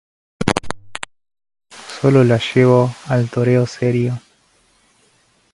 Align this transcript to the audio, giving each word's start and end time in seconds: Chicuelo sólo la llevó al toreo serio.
Chicuelo 1.69 2.21
sólo 2.21 2.23
la 2.23 2.39
llevó 2.55 2.91
al 3.07 3.29
toreo 3.29 3.67
serio. 3.67 4.19